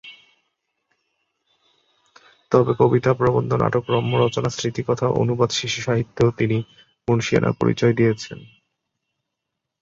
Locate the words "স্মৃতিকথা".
4.49-5.07